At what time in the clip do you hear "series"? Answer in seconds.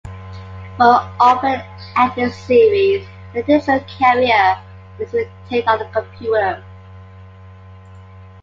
2.33-3.07